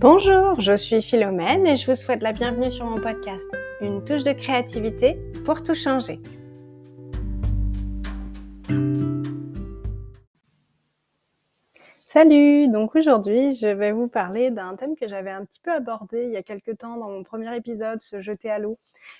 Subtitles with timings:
[0.00, 3.46] Bonjour, je suis Philomène et je vous souhaite la bienvenue sur mon podcast,
[3.82, 6.20] une touche de créativité pour tout changer.
[12.12, 16.24] Salut, donc aujourd'hui je vais vous parler d'un thème que j'avais un petit peu abordé
[16.24, 18.78] il y a quelques temps dans mon premier épisode, se jeter à l'eau.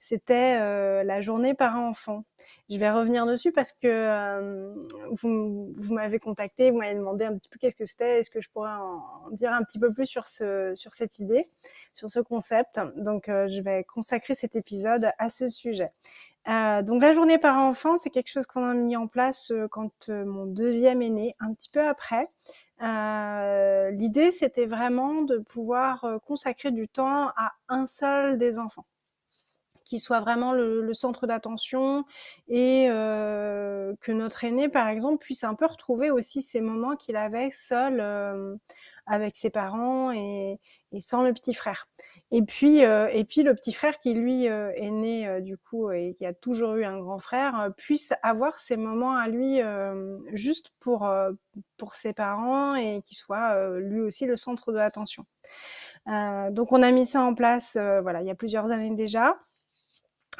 [0.00, 2.24] C'était euh, la journée parent-enfant.
[2.68, 4.74] Je vais revenir dessus parce que euh,
[5.12, 8.40] vous, vous m'avez contacté, vous m'avez demandé un petit peu qu'est-ce que c'était, est-ce que
[8.40, 11.48] je pourrais en, dire un petit peu plus sur, ce, sur cette idée,
[11.92, 12.80] sur ce concept.
[12.96, 15.92] Donc euh, je vais consacrer cet épisode à ce sujet.
[16.48, 20.46] Euh, donc la journée parent-enfant, c'est quelque chose qu'on a mis en place quand mon
[20.46, 22.24] deuxième est né, un petit peu après.
[22.82, 28.86] Euh, l'idée, c'était vraiment de pouvoir euh, consacrer du temps à un seul des enfants
[29.84, 32.04] qui soit vraiment le, centre d'attention
[32.48, 37.16] et euh, que notre aîné, par exemple, puisse un peu retrouver aussi ces moments qu'il
[37.16, 38.00] avait seul
[39.06, 40.58] avec ses parents et,
[41.00, 41.88] sans le petit frère.
[42.30, 46.26] Et puis, et puis le petit frère qui lui est né du coup et qui
[46.26, 49.60] a toujours eu un grand frère puisse avoir ces moments à lui
[50.32, 51.10] juste pour
[51.78, 55.24] pour ses parents et qui soit lui aussi le centre de l'attention.
[56.06, 59.38] donc on a mis ça en place voilà il y a plusieurs années déjà.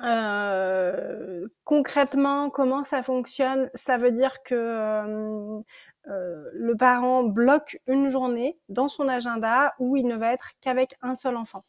[0.00, 5.60] Euh, concrètement, comment ça fonctionne Ça veut dire que euh,
[6.08, 10.96] euh, le parent bloque une journée dans son agenda où il ne va être qu'avec
[11.02, 11.62] un seul enfant.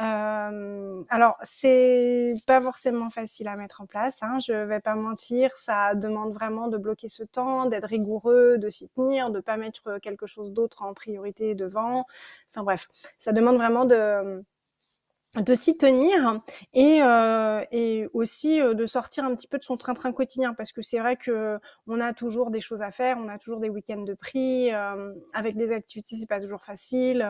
[0.00, 4.22] Euh, alors, c'est pas forcément facile à mettre en place.
[4.22, 8.70] Hein, je vais pas mentir, ça demande vraiment de bloquer ce temps, d'être rigoureux, de
[8.70, 12.06] s'y tenir, de pas mettre quelque chose d'autre en priorité devant.
[12.50, 14.42] Enfin bref, ça demande vraiment de
[15.36, 16.40] de s'y tenir
[16.74, 20.72] et, euh, et aussi euh, de sortir un petit peu de son train-train quotidien parce
[20.72, 23.68] que c'est vrai que on a toujours des choses à faire, on a toujours des
[23.68, 27.26] week-ends de prix, euh, avec des activités c'est pas toujours facile,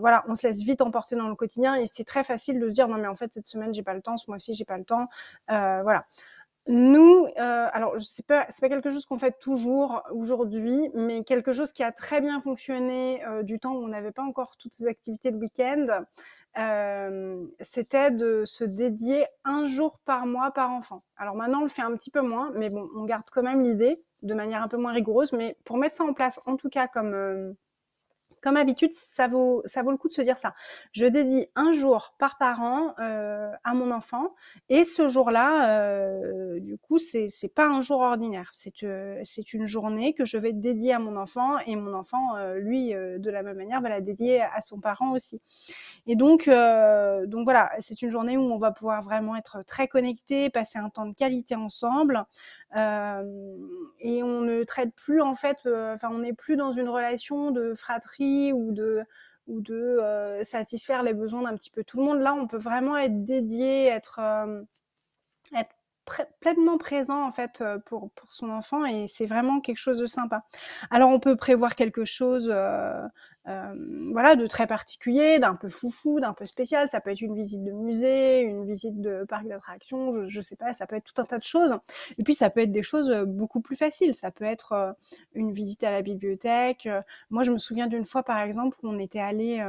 [0.00, 2.72] voilà, on se laisse vite emporter dans le quotidien et c'est très facile de se
[2.72, 4.78] dire non mais en fait cette semaine j'ai pas le temps, ce mois-ci j'ai pas
[4.78, 5.06] le temps,
[5.48, 6.04] voilà.
[6.68, 11.52] Nous, euh, alors c'est pas c'est pas quelque chose qu'on fait toujours aujourd'hui, mais quelque
[11.52, 14.72] chose qui a très bien fonctionné euh, du temps où on n'avait pas encore toutes
[14.72, 16.04] ces activités le week-end,
[16.58, 21.02] euh, c'était de se dédier un jour par mois par enfant.
[21.16, 23.62] Alors maintenant on le fait un petit peu moins, mais bon, on garde quand même
[23.62, 26.68] l'idée de manière un peu moins rigoureuse, mais pour mettre ça en place, en tout
[26.68, 27.52] cas comme euh,
[28.42, 30.54] comme habitude, ça vaut, ça vaut le coup de se dire ça.
[30.90, 34.34] Je dédie un jour par parent euh, à mon enfant
[34.68, 38.50] et ce jour-là, euh, du coup, c'est pas un jour ordinaire.
[38.52, 42.20] C'est euh, c'est une journée que je vais dédier à mon enfant et mon enfant,
[42.56, 45.40] lui, de la même manière, va la dédier à son parent aussi.
[46.06, 50.50] Et donc, donc voilà, c'est une journée où on va pouvoir vraiment être très connecté,
[50.50, 52.24] passer un temps de qualité ensemble
[52.74, 57.74] et on ne traite plus en fait, enfin, on n'est plus dans une relation de
[57.74, 59.06] fratrie ou de
[59.74, 62.20] euh, satisfaire les besoins d'un petit peu tout le monde.
[62.20, 64.62] Là, on peut vraiment être dédié, être, euh,
[65.56, 65.74] être
[66.40, 70.06] pleinement présent en fait euh, pour, pour son enfant et c'est vraiment quelque chose de
[70.06, 70.44] sympa.
[70.90, 73.06] Alors on peut prévoir quelque chose euh,
[73.48, 73.74] euh,
[74.12, 76.88] voilà de très particulier, d'un peu foufou, d'un peu spécial.
[76.90, 80.56] Ça peut être une visite de musée, une visite de parc d'attractions, je, je sais
[80.56, 81.76] pas, ça peut être tout un tas de choses.
[82.18, 84.14] Et puis ça peut être des choses beaucoup plus faciles.
[84.14, 84.96] Ça peut être
[85.34, 86.88] une visite à la bibliothèque.
[87.30, 89.64] Moi je me souviens d'une fois par exemple où on était allé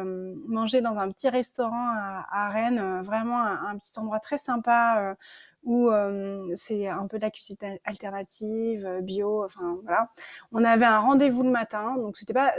[0.47, 1.89] manger dans un petit restaurant
[2.31, 5.15] à, Rennes, vraiment un, un, petit endroit très sympa
[5.63, 10.09] où euh, c'est un peu de la cuisine alternative, euh, bio, enfin voilà.
[10.51, 12.53] On avait un rendez-vous le matin, donc c'était pas,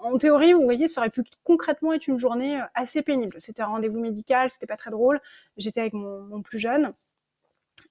[0.00, 3.36] en théorie, vous voyez, ça aurait pu concrètement être une journée euh, assez pénible.
[3.40, 5.20] C'était un rendez-vous médical, c'était pas très drôle.
[5.56, 6.92] J'étais avec mon, mon plus jeune.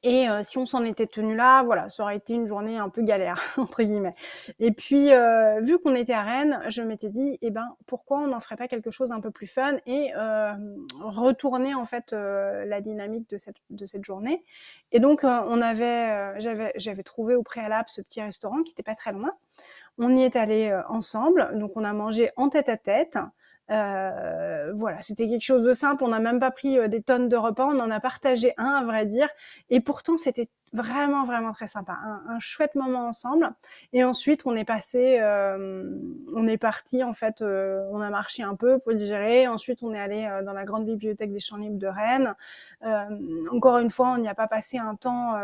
[0.06, 2.90] Et euh, si on s'en était tenu là, voilà, ça aurait été une journée un
[2.90, 4.16] peu galère entre guillemets.
[4.60, 8.28] Et puis euh, vu qu'on était à Rennes, je m'étais dit, eh ben pourquoi on
[8.28, 10.52] n'en ferait pas quelque chose un peu plus fun et euh,
[11.00, 14.44] retourner en fait euh, la dynamique de cette de cette journée.
[14.92, 18.84] Et donc euh, on avait, j'avais j'avais trouvé au préalable ce petit restaurant qui était
[18.84, 19.32] pas très loin.
[19.98, 23.18] On y est allé ensemble, donc on a mangé en tête à tête.
[23.72, 26.04] Euh, voilà, c'était quelque chose de simple.
[26.04, 28.66] On n'a même pas pris euh, des tonnes de repas, on en a partagé un,
[28.66, 29.30] à vrai dire.
[29.70, 31.98] Et pourtant, c'était vraiment, vraiment très sympa.
[32.28, 33.52] Un, chouette moment ensemble.
[33.94, 35.84] Et ensuite, on est passé, euh,
[36.36, 39.48] on est parti, en fait, euh, on a marché un peu pour digérer.
[39.48, 42.36] Ensuite, on est allé dans la grande bibliothèque des Champs Libres de Rennes.
[43.52, 45.36] encore une fois, on n'y a pas passé un temps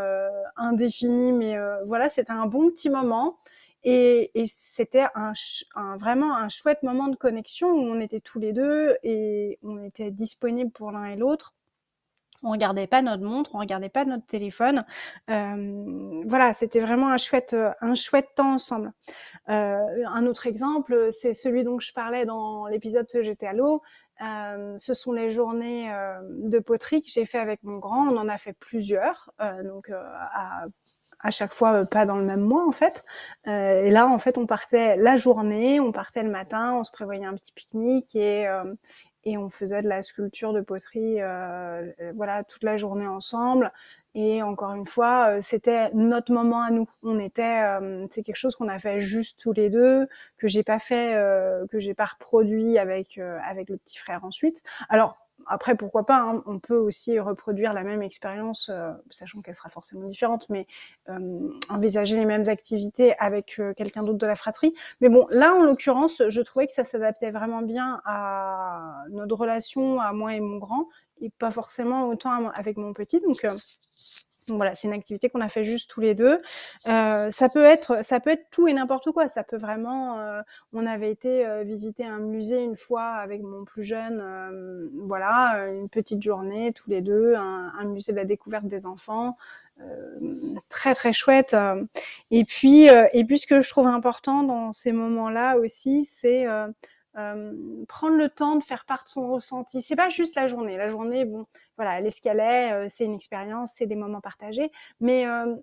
[0.57, 3.37] indéfini, mais voilà, c'était un bon petit moment.
[3.83, 5.33] Et, et c'était un,
[5.75, 9.83] un, vraiment un chouette moment de connexion où on était tous les deux et on
[9.83, 11.53] était disponibles pour l'un et l'autre.
[12.43, 14.85] on regardait pas notre montre, on regardait pas notre téléphone.
[15.29, 18.91] Euh, voilà, c'était vraiment un chouette, un chouette temps ensemble.
[19.49, 19.77] Euh,
[20.07, 23.81] un autre exemple, c'est celui dont je parlais dans l'épisode Ce j'étais à l'eau.
[24.21, 28.07] Euh, ce sont les journées euh, de poterie que j'ai fait avec mon grand.
[28.07, 30.65] On en a fait plusieurs, euh, donc à,
[31.19, 33.03] à, chaque fois pas dans le même mois en fait.
[33.45, 37.25] et là, en fait, on partait la journée, on partait le matin, on se prévoyait
[37.25, 38.47] un petit pique-nique et
[39.25, 43.71] et on faisait de la sculpture de poterie euh, euh, voilà toute la journée ensemble.
[44.15, 46.87] Et encore une fois euh, c'était notre moment à nous.
[47.03, 47.61] On était
[48.11, 50.07] c'est quelque chose qu'on a fait juste tous les deux
[50.37, 51.13] que j'ai pas fait
[51.71, 54.61] que j'ai pas reproduit avec avec le petit frère ensuite.
[54.89, 59.55] Alors après, pourquoi pas, hein, on peut aussi reproduire la même expérience, euh, sachant qu'elle
[59.55, 60.67] sera forcément différente, mais
[61.09, 64.73] euh, envisager les mêmes activités avec euh, quelqu'un d'autre de la fratrie.
[65.01, 69.99] Mais bon, là, en l'occurrence, je trouvais que ça s'adaptait vraiment bien à notre relation,
[69.99, 70.87] à moi et mon grand,
[71.21, 73.19] et pas forcément autant avec mon petit.
[73.19, 73.45] Donc,
[74.57, 76.41] voilà, c'est une activité qu'on a fait juste tous les deux.
[76.87, 79.27] Euh, ça peut être, ça peut être tout et n'importe quoi.
[79.27, 80.19] Ça peut vraiment.
[80.19, 80.41] Euh,
[80.73, 84.19] on avait été euh, visiter un musée une fois avec mon plus jeune.
[84.21, 88.85] Euh, voilà, une petite journée tous les deux, un, un musée de la découverte des
[88.85, 89.37] enfants.
[90.69, 91.55] très très chouette.
[92.31, 96.45] Et puis, et puis ce que je trouve important dans ces moments-là aussi, c'est
[97.17, 99.81] euh, prendre le temps de faire part de son ressenti.
[99.81, 100.77] C'est pas juste la journée.
[100.77, 101.45] La journée, bon,
[101.77, 101.99] voilà,
[102.39, 105.55] est, euh, c'est une expérience, c'est des moments partagés, mais euh,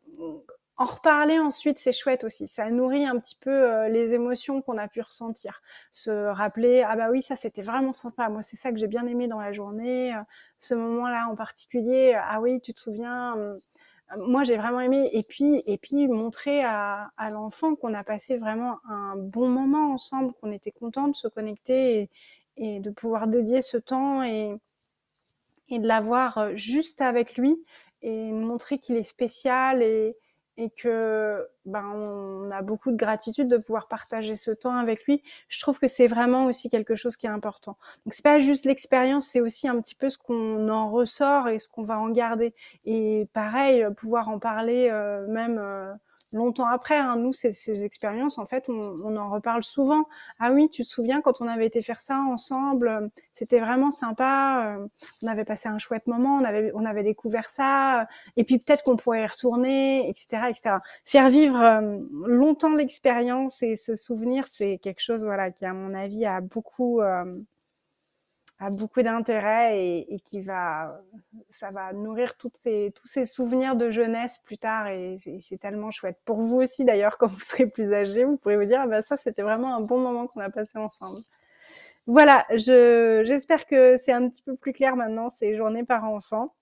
[0.78, 2.49] en reparler ensuite, c'est chouette aussi.
[2.49, 5.62] Ça nourrit un petit peu les émotions qu'on a pu ressentir.
[5.93, 8.28] Se rappeler, ah bah oui, ça c'était vraiment sympa.
[8.28, 10.14] Moi, c'est ça que j'ai bien aimé dans la journée.
[10.58, 13.37] ce moment-là en particulier, ah oui, tu te souviens,
[14.17, 18.79] moi j'ai vraiment aimé et puis et puis montrer à, l'enfant qu'on a passé vraiment
[18.88, 22.11] un bon moment ensemble, qu'on était content de se connecter et,
[22.56, 24.56] et, de pouvoir dédier ce temps et,
[25.69, 27.56] et de l'avoir juste avec lui
[28.02, 30.17] et montrer qu'il est spécial et,
[30.56, 35.23] et que ben on a beaucoup de gratitude de pouvoir partager ce temps avec lui.
[35.49, 37.76] Je trouve que c'est vraiment aussi quelque chose qui est important.
[38.05, 41.58] Donc c'est pas juste l'expérience, c'est aussi un petit peu ce qu'on en ressort et
[41.58, 42.55] ce qu'on va en garder.
[42.85, 45.93] Et pareil, pouvoir en parler euh, même euh,
[46.37, 46.99] longtemps après.
[46.99, 47.17] Hein.
[47.17, 50.05] Nous, ces, ces, expériences, en fait, on, en reparle souvent.
[50.38, 54.77] Ah oui, tu te souviens quand on avait été faire ça ensemble, c'était vraiment sympa.
[54.79, 54.87] Euh,
[55.23, 58.06] on avait passé un chouette moment, on avait, on avait découvert ça.
[58.37, 60.77] Et puis peut-être qu'on pourrait y retourner, etc., etc.
[61.05, 65.94] Faire vivre euh, longtemps l'expérience et se souvenir, c'est quelque chose, voilà, qui à mon
[65.94, 67.25] avis a beaucoup euh,
[68.58, 71.03] a beaucoup d'intérêt et, et, qui va,
[71.50, 75.91] ça va nourrir toutes ces, tous ces souvenirs de jeunesse plus tard et c'est tellement
[75.91, 76.19] chouette.
[76.25, 79.03] Pour vous aussi d'ailleurs, quand vous serez plus âgé, vous pourrez vous dire, ah bah
[79.03, 81.20] ça c'était vraiment un bon moment qu'on a passé ensemble.
[82.06, 86.55] Voilà, je, j'espère que c'est un petit peu plus clair maintenant ces journées par enfant,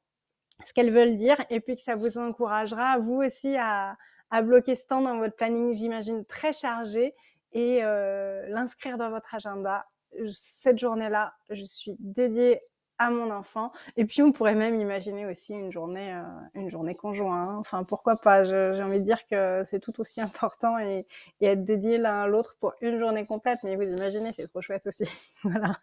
[0.64, 3.96] ce qu'elles veulent dire et puis que ça vous encouragera vous aussi à,
[4.30, 7.14] à bloquer ce temps dans votre planning, j'imagine très chargé
[7.52, 9.86] et euh, l'inscrire dans votre agenda
[10.32, 12.60] cette journée-là, je suis dédiée
[12.98, 13.72] à mon enfant.
[13.96, 16.22] Et puis on pourrait même imaginer aussi une journée, euh,
[16.54, 17.48] une journée conjointe.
[17.48, 17.56] Hein.
[17.58, 18.44] Enfin, pourquoi pas?
[18.44, 21.06] J'ai envie de dire que c'est tout aussi important et,
[21.40, 23.58] et être dédié l'un à l'autre pour une journée complète.
[23.64, 25.04] Mais vous imaginez, c'est trop chouette aussi.
[25.42, 25.78] voilà.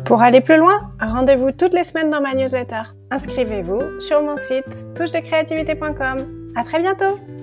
[0.05, 2.83] Pour aller plus loin, rendez-vous toutes les semaines dans ma newsletter.
[3.11, 6.53] Inscrivez-vous sur mon site touche-de-créativité.com.
[6.55, 7.36] À très bientôt!